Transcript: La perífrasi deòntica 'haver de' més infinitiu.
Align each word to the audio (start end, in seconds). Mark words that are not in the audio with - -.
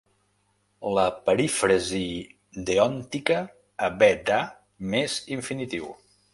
La 0.97 1.03
perífrasi 1.27 2.01
deòntica 2.71 3.39
'haver 3.45 4.11
de' 4.33 4.41
més 4.97 5.23
infinitiu. 5.41 5.97